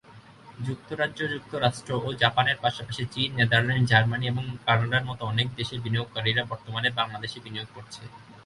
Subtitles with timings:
[0.67, 6.89] যুক্তরাজ্য, যুক্তরাষ্ট্র ও জাপানের পাশাপাশি চীন, নেদারল্যান্ডস, জার্মানি এবং কানাডার মত অনেক দেশের বিনিয়োগকারীরা বর্তমানে
[6.99, 8.01] বাংলাদেশে বিনিয়োগ করছে।